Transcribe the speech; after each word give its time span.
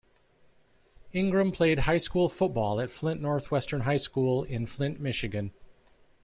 Ingram 1.13 1.51
played 1.51 1.81
high 1.81 1.99
school 1.99 2.27
football 2.27 2.81
at 2.81 2.89
Flint 2.89 3.21
Northwestern 3.21 3.81
High 3.81 3.97
School 3.97 4.41
in 4.45 4.65
Flint, 4.65 4.99
Michigan. 4.99 5.51